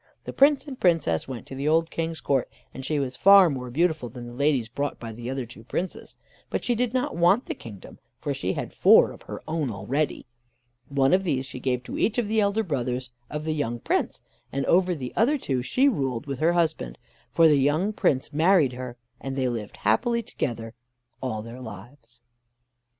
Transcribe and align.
The 0.23 0.33
Prince 0.33 0.65
and 0.65 0.79
Princess 0.79 1.27
went 1.27 1.45
to 1.45 1.53
the 1.53 1.67
old 1.67 1.91
King's 1.91 2.21
court, 2.21 2.49
and 2.73 2.83
she 2.83 2.97
was 2.97 3.15
far 3.15 3.51
more 3.51 3.69
beautiful 3.69 4.09
than 4.09 4.27
the 4.27 4.33
ladies 4.33 4.67
brought 4.67 4.99
by 4.99 5.11
the 5.13 5.29
other 5.29 5.45
two 5.45 5.63
Princes. 5.63 6.15
But 6.49 6.63
she 6.63 6.73
did 6.73 6.91
not 6.91 7.15
want 7.15 7.45
the 7.45 7.53
kingdom, 7.53 7.99
for 8.17 8.33
she 8.33 8.53
had 8.53 8.73
four 8.73 9.11
of 9.11 9.21
her 9.21 9.43
own 9.47 9.69
already. 9.69 10.25
One 10.89 11.13
of 11.13 11.23
these 11.23 11.45
she 11.45 11.59
gave 11.59 11.83
to 11.83 11.99
each 11.99 12.17
of 12.17 12.27
the 12.27 12.41
elder 12.41 12.63
brothers 12.63 13.11
of 13.29 13.45
the 13.45 13.53
young 13.53 13.79
Prince, 13.79 14.23
and 14.51 14.65
over 14.65 14.95
the 14.95 15.13
other 15.15 15.37
two 15.37 15.61
she 15.61 15.87
ruled 15.87 16.25
with 16.25 16.39
her 16.39 16.53
husband, 16.53 16.97
for 17.29 17.47
the 17.47 17.57
young 17.59 17.93
Prince 17.93 18.33
married 18.33 18.73
her, 18.73 18.97
and 19.19 19.35
they 19.35 19.47
lived 19.49 19.77
happily 19.77 20.23
together 20.23 20.73
all 21.21 21.43
their 21.43 21.61
lives. 21.61 22.21